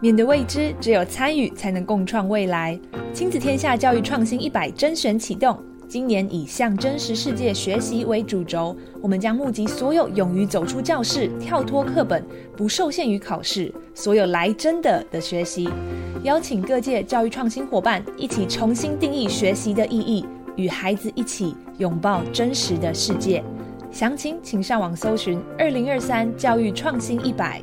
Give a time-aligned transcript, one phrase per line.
[0.00, 2.78] 面对未知，只有参与才能共创未来。
[3.12, 12.24] 亲子天下教育创新一百甄选启动，今年以向真实世界学习为主轴，我们将募集所有勇于走出教室、跳脱课本、
[12.56, 15.68] 不受限于考试、所有来真的的学习，
[16.22, 20.24] 邀请各界教育创新伙伴一起重新定义学习的意义，
[20.56, 23.44] 与孩子一起拥抱真实的世界。
[23.92, 27.62] 详情请上网搜寻“二零二三教育创新一百”。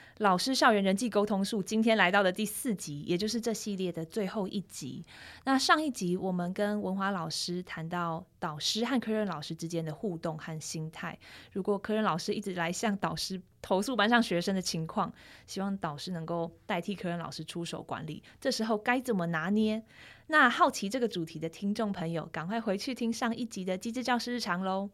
[0.17, 5.03] 老师校园人际沟通术今天来到的第四集，也就是这系列的最后一集。
[5.45, 11.17] 那上一集我们跟文华老师谈到导师和科任老师之间的互动和心态。
[11.53, 15.11] 如果科任老师一直来向导师投诉班上学生的情况，
[15.47, 18.21] 希望导师能够代替科任老师出手管理。
[18.39, 19.83] 这时候该怎么拿捏？
[20.27, 24.89] 那好奇这个主题的听众朋友，赶快回去听上一集的《机智教师日常》喽。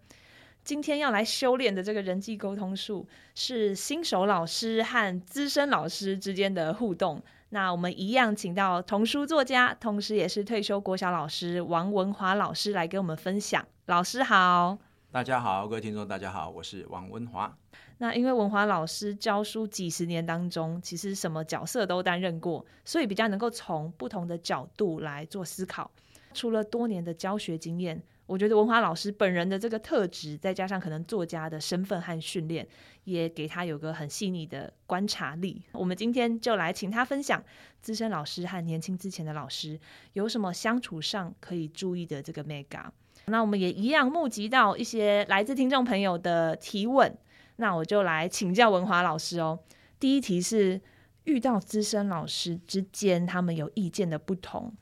[0.68, 7.24] 今天要来修炼的这个人际沟通术，是新手老师和资深老师之间的互动。
[7.52, 13.66] 那我们一样请到童书作家，同时也是退休国小老师王文华老师来跟我们分享。
[13.86, 14.78] 老师好，
[15.10, 17.58] 大家好，各位听众大家好，我是王文华。
[18.00, 25.90] 那因为文华老师教书几十年当中，其实什么角色都担任过，所以比较能够从不同的角度来做思考。
[26.34, 28.04] 除了多年的教学经验。
[28.28, 32.68] 我觉得文华老师本人的这个特质，再加上可能作家的身份和训练，
[33.06, 35.64] 也给他有个很细腻的观察力。
[35.72, 37.44] 我们今天就来请他分享
[37.82, 39.80] 资深老师和年轻之前的老师
[40.14, 42.84] 有什么相处上可以注意的这个 mega。
[43.26, 47.18] 那我们也一样募集到一些来自听众朋友的提问，
[47.56, 49.58] 那我就来请教文华老师哦。
[50.00, 50.82] 第一题是。
[51.28, 54.74] 遇到资深老师之间，他们有意见的不同，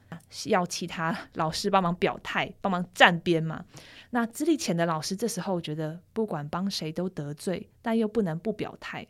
[0.45, 3.65] 要其他老师帮忙表态、帮忙站边嘛？
[4.11, 9.07] 那资历浅的老师这时候觉得，不管帮谁都得罪，但又不能不表态。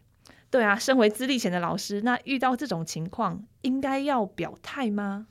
[0.49, 5.27] 对啊，身为资历浅的老师，那遇到这种情况，应该要表态吗？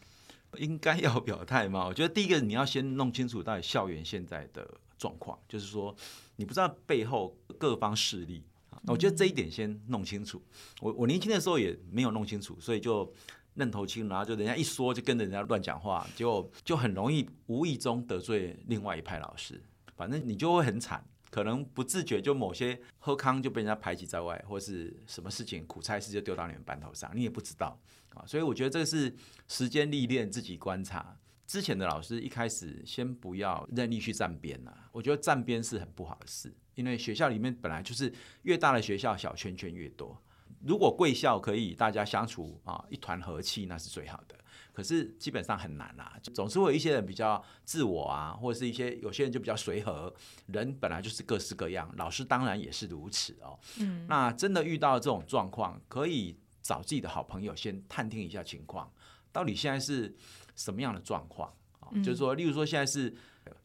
[0.59, 1.87] 应该要表态吗？
[1.87, 4.69] 我觉得第一个你要先弄清楚到底校园现在的
[4.99, 5.95] 状况，就是说
[6.37, 8.45] 你不知道背后各方势力。
[8.87, 10.43] 我觉得这一点先弄清楚。
[10.81, 13.11] 我我年轻的时候也没有弄清楚，所以就
[13.55, 19.61] 愣头青，然后就人家一说就跟着人家乱讲话，就就很容易无意中得罪另外一派老师。
[19.97, 28.25] 反正你就会很惨，可能不自觉就某些喝康就被人家排挤在外，或是什么事情苦差事就丢到你们班头上，你也不知道啊。
[28.27, 29.15] 所以我觉得这个是
[29.47, 31.17] 时间历练，自己观察。
[31.47, 36.53] 之前的老师一开始先不要任意去站边呐，我觉得站边是很不好的事。
[36.75, 40.21] 因为学校里面本来就是越大的学校，小圈圈越多。
[40.67, 44.37] 如果贵校可以大家相处啊，一团和气，那是最好的。
[44.73, 50.13] 可是基本上很难啊，总是会有一些人比较自我啊，或者是一些有些人就比较随和。
[50.47, 53.59] 人本来就是各式各样，老师当然也是如此哦。
[53.79, 58.91] 嗯，那真的遇到这种状况，可以找自己的好朋友先探听一下情况，
[59.31, 60.13] 到底现在是
[60.57, 61.89] 什么样的状况啊？
[62.03, 63.15] 就是说，例如说现在是。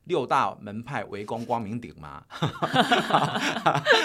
[0.05, 2.23] 六大门派围攻光明顶吗？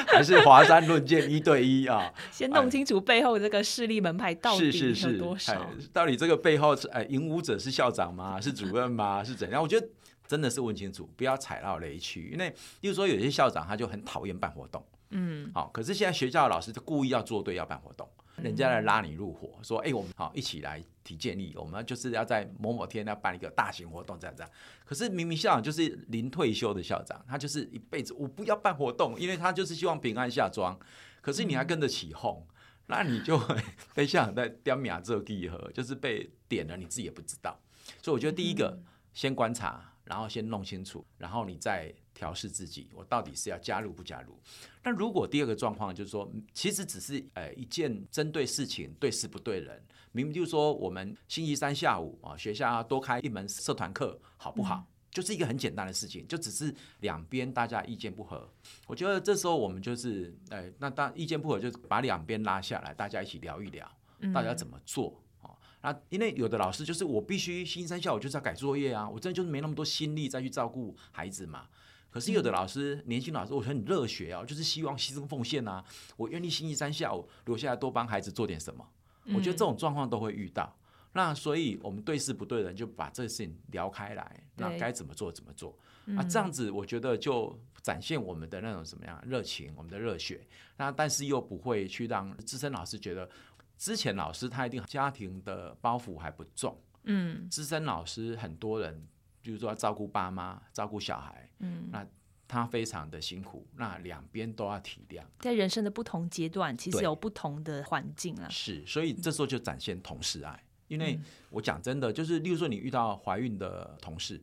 [0.09, 2.13] 还是华山论剑一对一啊？
[2.31, 5.53] 先弄清楚背后这个势力门派到底是多少？
[5.71, 8.41] 是是是，到底这个背后是哎，引武者是校长吗？
[8.41, 9.25] 是主任吗？
[9.25, 9.63] 是怎样？
[9.63, 9.89] 我觉得
[10.27, 12.31] 真的是问清楚，不要踩到雷区。
[12.33, 12.49] 因为，
[12.83, 18.09] 例如说有些校长他就很讨厌办活动，嗯，好，可是现在学校的老师就故意要做对，要办活动。
[18.37, 24.51] 人家来拉你入伙，说：“哎、欸，我们好一起来提建议，我们就是要在某某天要办一个大型活动，这样这样。
[24.85, 30.79] 可是明明校长就是临退休的校长，他就是一辈子我不要办活动，因为他就是希望平安下庄。
[31.21, 32.55] 可是你还跟着起哄，嗯、
[32.87, 33.57] 那你就会
[33.95, 37.59] 被校长在点名做记号，就是被点了，你自己也不知道。
[38.03, 41.95] 所以我觉得第一个、嗯、先观察，然后先弄清楚，然后你再。”
[42.25, 44.35] 调试自己，我到底是要加入不加入？
[44.83, 49.79] 那如果第二个状况就是说，其实只是呃一件针对事情对事不对人，
[50.13, 54.77] 明明就是说我们星期三下午啊学校要多开一门社团课，好不好？
[54.77, 58.51] 嗯、就是一个很简单的事情，就只是两边大家意见不合。
[58.87, 63.87] 我觉得这时候我们就是呃那当意见不合，就把两边拉下来，大家一起聊一聊，
[64.33, 65.53] 大家怎么做啊？
[65.83, 71.67] 那、嗯、因为有的老师就是我必须星期三下午就是要改作业啊，我真的就是没那么多心力再去照顾孩子嘛。
[72.15, 75.85] 可是有的老师，年轻老师，我很热血啊，就是希望牺牲奉献啊，
[76.17, 78.89] 我愿意星期三下午留下来多帮孩子做点什么。
[79.35, 80.73] 我觉得这种状况都会遇到。
[81.13, 85.77] 那所以我们对事不对人，就把这个事情聊开来，那该怎么做怎么做
[86.17, 86.23] 啊？
[86.23, 90.47] 这样子我觉得就展现我们的那种什么样热情，我们的热血。
[90.77, 93.29] 那但是又不会去让资深老师觉得，
[93.77, 96.81] 之前老师他一定家庭的包袱还不重。
[97.03, 99.05] 嗯，资深老师很多人，
[99.45, 102.05] 比如说要照顾爸妈、照顾小孩，嗯，那
[102.49, 105.23] 他非常的辛苦，那两边都要体谅。
[105.41, 108.49] 在人生的不同阶段，其实有不同的环境啊。
[108.49, 110.65] 是，所以这时候就展现同事爱。
[110.89, 111.19] 因为
[111.51, 114.41] 我讲真的，就是例如说你遇到怀孕的同事，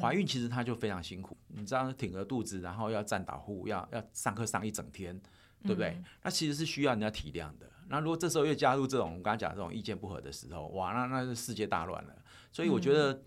[0.00, 5.18] 怀孕其实他就非常辛苦，你知道挺着肚子，然后要站导护，要要上课上一整天，
[5.62, 5.96] 对不对？
[6.22, 7.70] 那其实是需要人家体谅的。
[7.88, 12.16] 那如果这时候又加入这种我们刚才讲这种意见不合的时候，哇，那那是世界大乱了。
[12.50, 13.22] 所以我觉得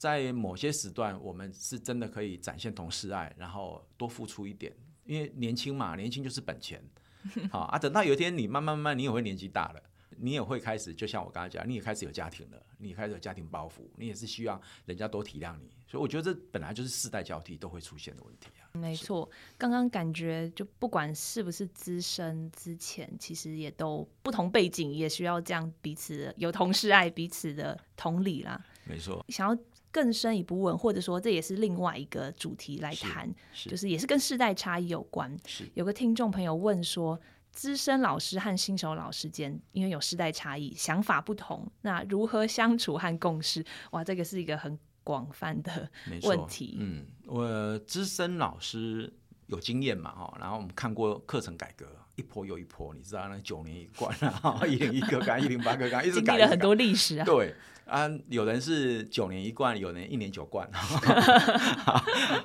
[0.00, 4.74] 在某些时段，我们是真的可以展现同事爱，然后多付出一点，
[5.04, 6.82] 因为年轻嘛，年轻就是本钱。
[7.52, 9.82] 好啊，等到有一天你慢慢慢慢，你也会年纪大了。
[10.22, 18.68] 你也会开始，就像我刚才讲，你也开始有家庭了，你开始有家庭包袱，你也是需要人家多体谅你，所以我觉得这本来就是世代交替都会出现的问题啊。
[18.72, 28.62] 没错，刚刚感觉就不管是不是资深之前，其实也都不同背景，也需要这样彼此有同事爱彼此的同理啦。
[28.84, 29.58] 没错，想要
[29.90, 35.36] 更深一步问，或者说这也是另外一个主题来谈，就是也是跟世代差异有关。
[35.46, 37.18] 是有个听众朋友问说。
[37.52, 43.66] 资深老师和新手老师间，因为有世代差异，想法不同，那如何相处和共事？
[43.90, 45.90] 哇，这个是一个很广泛的
[46.22, 46.76] 问题。
[46.78, 49.12] 嗯，我资深老师
[49.50, 51.86] 有经验嘛，哈，然后我们看过课程改革
[52.16, 57.24] 一波又一波，你知道那九年一贯啊， 一零一个纲，一零八个纲，一直改，了很多历史啊。
[57.24, 57.54] 对。
[57.86, 60.64] 啊，有人是九年一贯，有人一年九贯，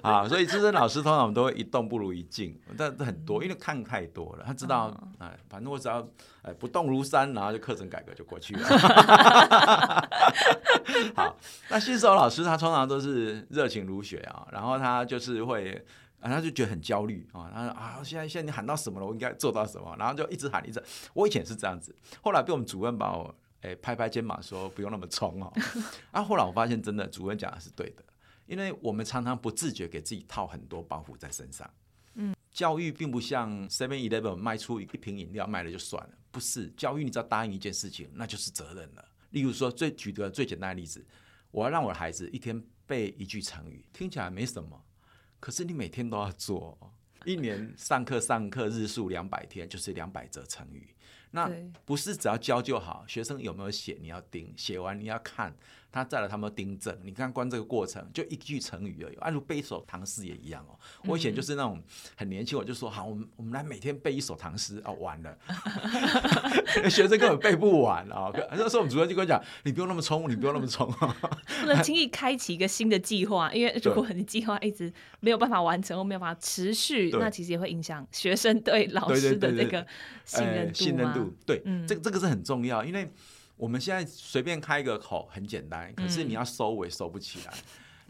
[0.01, 4.87] 啊， 所以资深老师通常我们都会一动不如一静，但很多，因为看太多了，他知道，
[5.19, 6.03] 哎、嗯，反正我只要
[6.41, 8.67] 哎不动如山，然后就课程改革就过去了。
[11.15, 11.37] 好，
[11.69, 15.85] 那新手老师他通常都是热情如雪啊，然后他就是会，
[16.25, 20.83] 啊，他就觉得很焦虑啊，他说啊，现在现在你喊到什么了，我应该做到什么，然后就一直喊一直，
[21.13, 23.35] 我以前是这样子，后来被我们主任把我。
[23.61, 25.51] 哎，拍拍肩膀说不用那么冲哦。
[26.11, 28.03] 啊，后来我发现真的主任讲的是对的，
[28.45, 31.67] 因为我们常常不自觉给自己套很多包袱在身上。
[32.13, 39.03] 嗯，教育并不像 Seven Eleven 卖出一瓶饮料卖了就算了，不是教育，你只要答应一件事情，那就是责任了。
[39.31, 41.03] 例如说，最举个最简单的例子，
[41.49, 44.79] 我要让我的孩子一天背一句成语，听起来没什么，
[45.45, 46.75] 可是你每天都要做，
[47.23, 50.89] 一年上课上课日数两百天，就是两百则成语。
[51.29, 51.47] 那
[51.85, 55.55] 不是只要教就好，学生有没有写你要盯，写完你要看。
[55.95, 56.93] 他再来，他们订正。
[57.05, 59.15] 你看，光这个过程就一句成语而已。
[59.21, 60.77] 按如背一首唐诗也一样哦。
[61.05, 61.81] 我以前就是那种
[62.17, 65.37] 很年轻，我就说好，我们我们来每天背一首唐诗哦，完了，
[66.89, 68.29] 学生根本背不完啊。
[68.51, 70.91] 那时候我们主任就跟我讲，你不用那么冲，你不用那么冲，
[71.61, 79.87] 不能轻易开启一个新的计划，因为如果你计划一直没有办法完成或没有办法持续，那其实也会影响学生对老师的这个
[80.25, 80.73] 信任度。
[80.73, 83.09] 信任度，对，这这个是很重要，因为。
[83.57, 87.53] 我们现在随便开一个口很简单，可是你要收尾收不起来。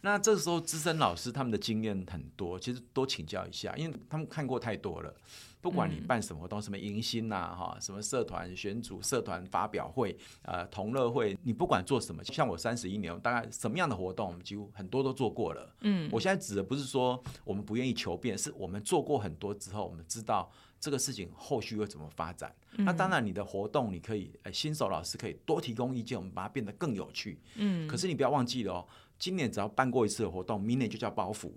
[0.02, 5.14] 那这时候资深老师他们的经验很多，其实多请教一下，因为他们看过太多了。
[5.62, 15.76] 不管你办什么活动，什么迎新呐，哈，什么社团选组、社团发表会、呃同乐会，你不管做什么，像我三十一年，大概什么样的活动，我们几乎很多都做过了。
[15.82, 20.52] 嗯，我现在指的不是说我们不愿意求变，是我们做过很多之后，我们知道。
[20.80, 22.54] 这个事情后续会怎么发展？
[22.78, 27.40] 嗯、那当然，你的活动你可以，呃，新手老师可以多提供意见，我们把它变得更有趣。
[27.56, 31.52] 嗯，可是你不要忘记了哦，今年只要办过一次的活动，明年就叫包袱，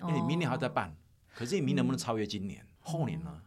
[0.00, 0.88] 因为你明年还要再办。
[0.88, 0.94] 哦、
[1.34, 2.60] 可是你明年能不能超越今年？
[2.62, 3.42] 嗯、后年呢？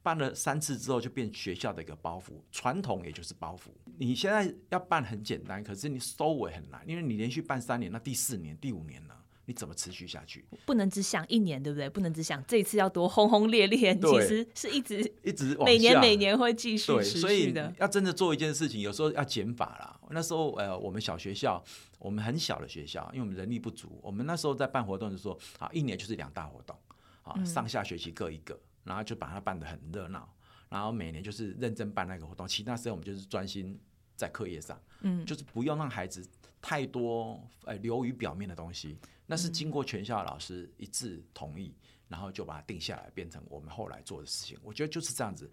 [0.00, 3.68] 办了三次之后就变学校的一个包袱，传统也就是包袱。
[3.98, 9.14] 你现在要办很简单，可是你收尾很难，因为你连续办三年，那第四年、第五年呢？
[9.48, 10.44] 你怎么持续下去？
[10.66, 11.88] 不能只想一年，对不对？
[11.88, 17.72] 不能只想这一次要多轰轰烈烈，其实是一直一直每年每年会继续持续的。
[17.78, 19.98] 要真的做一件事情，有时候要减法啦。
[20.10, 21.64] 那时候呃，我们小学校，
[21.98, 26.76] 我们很小的学校，因为我们人力不足，我们那时候在办活动的时候，啊，一年就是两大活动，
[27.22, 30.30] 啊，上下学期各一个，然后就把它办得很热闹，
[30.68, 33.80] 然后每年就是认真办那个活动，其他时间我们就是专心
[34.14, 36.22] 在课业上，嗯，就是不用让孩子
[36.60, 38.98] 太多呃流于表面的东西。
[39.30, 41.74] 那是经过全校老师一致同意，
[42.08, 44.58] 然后就把它定下来，变成我们后来做的事情。
[44.62, 45.50] 我觉得就是这样子。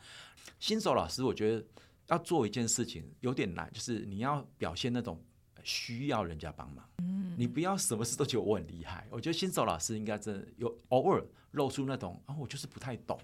[0.61, 1.65] 新手老师，我觉得
[2.07, 5.21] 要做一件事情有点难，就是你要表现那种
[5.61, 6.89] 需要人家帮忙。
[7.37, 9.05] 你不要什么事都觉得我很厉害。
[9.11, 13.19] 我觉得新手老师应该真的有偶尔露出那种啊，我就是不太懂。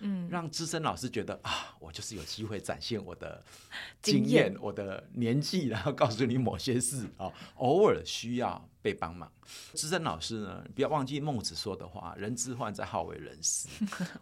[0.00, 3.42] 嗯，让资深老师觉得啊，我就是有机会展现我的
[4.02, 9.30] 经验、经我的年纪，然后告诉你某些事啊，偶尔需要被帮忙。
[9.72, 13.68] 资深老师呢，不要忘记孟子说的话：“人之患在好为人师。”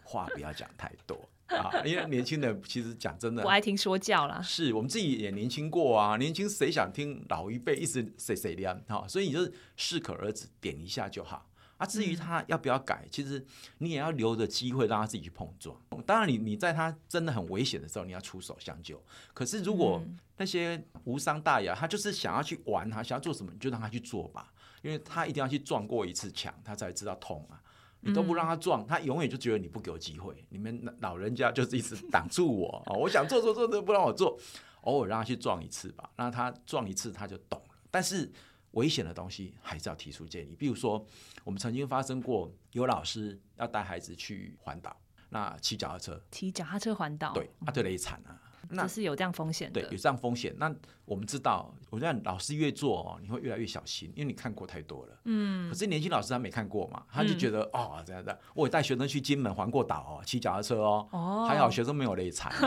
[0.05, 4.41] 话不要讲太多啊， 因为年轻人其实讲真的，我爱听说教啦。
[4.43, 8.85] 是我们自己也年轻过啊，年轻谁想听老一辈一直碎碎念？
[8.89, 11.49] 好，所以你就是适可而止，点一下就好。
[11.83, 13.45] 啊，至于他要不要改，其实
[13.79, 15.77] 你也要留着机会让他自己去碰撞。
[16.07, 19.03] 当然，你你在他真的很危险的时候，你要出手相救。
[19.35, 20.01] 可是如果
[20.37, 24.53] 那些无伤大雅，他就是想要去玩，他想要做什么，你就让他去做吧。
[24.83, 27.61] 因为他一定要去撞过一次墙，他才知道痛啊。
[27.99, 30.45] 你都不让他撞，他永远就觉得你不给我机会。
[30.51, 32.95] 你们老人家就是一直挡住我啊！
[32.95, 34.39] 我想做做做都不让我做，
[34.83, 37.75] 偶尔让他去撞一次吧，让他撞一次他就懂了。
[37.91, 38.31] 但是。
[38.73, 41.05] 危险的东西还是要提出建议，比如说，
[41.45, 44.97] 我们曾经发生过有老师要带孩子去环岛，
[45.31, 48.41] 那骑脚踏车，骑脚踏车环岛，对，啊，对雷惨啊，
[48.73, 50.55] 那是有这样风险的，对，有这样风险。
[50.59, 50.75] 那
[51.05, 55.71] 我们知道，我觉得老师越做哦，你会越来越小心，因为你看过太多了，嗯。
[55.71, 62.53] 可是年轻老师他没看过嘛，他就觉得、嗯、哦，这样这样，我带学生去金门环过岛哦，骑脚踏车哦，哦，还好学生没有累惨。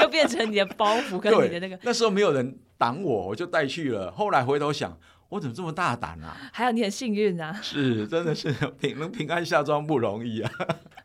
[0.00, 1.78] 就变成你的包袱跟你的那个。
[1.82, 4.10] 那时候没有人挡我，我就带去了。
[4.10, 4.98] 后来回头想，
[5.28, 6.36] 我怎么这么大胆啊？
[6.52, 7.52] 还有你很幸运啊！
[7.62, 10.50] 是，真的是 平能平安下庄不容易啊。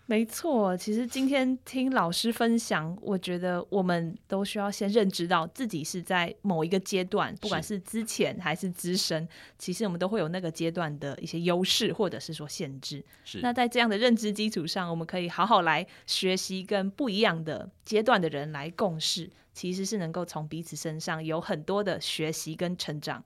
[0.09, 9.27] 没错，其实今天听老师分享，我觉得我们都需要先认知到自己是在某一个阶段，不管是之前还是资深，
[9.59, 13.03] 其实我们都会有那个阶段的一些优势或者是说限制。
[13.25, 13.41] 是。
[13.41, 23.21] 那在这样的认知基础上，我们可以好好来学习跟不一样的阶段的人来共事，其实是能够从彼此身上有很多的学习跟成长。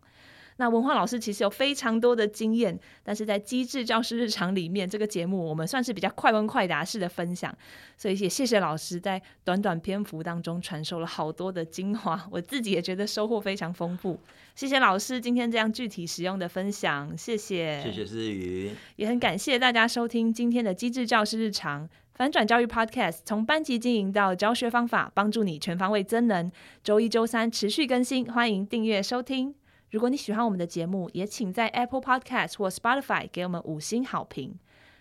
[0.58, 7.56] 那文化老师其实有非常多的经验，但是在机智教师日常里面，这个节目我们算是比较快问快答式的分享，
[7.98, 14.20] 所以也谢谢老师在短短篇幅当中传授了好多的精华，我自己也觉得收获非常丰富。
[14.54, 26.52] 谢谢老师今天这样具体实用的分享，谢谢，谢谢思雨，也很感谢大家收听今天的机智教师日常反转教育 Podcast，从班级经营到教学方法，帮助你全方位增能。
[26.84, 29.56] 周一、周三持续更新，欢迎订阅收听。
[29.92, 34.56] 如果你喜欢我们的节目，也请在 Apple Podcast 或 Spotify 给我们五星好评。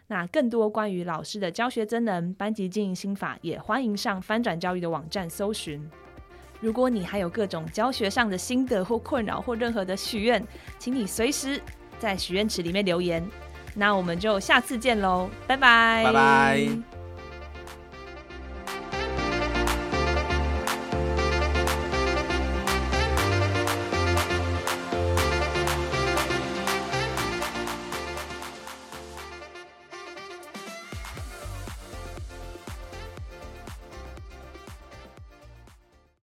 [0.08, 5.88] 那更多关于老师的教学真能、班级经营心法，也欢迎上翻转教育的网站搜寻。
[6.60, 10.44] 如果你还有各种教学上的心得或困扰或任何的许愿，
[10.78, 11.62] 请你随时
[12.00, 13.24] 在许愿池里面留言。
[13.76, 16.99] 那我们就下次见喽，拜拜，拜拜。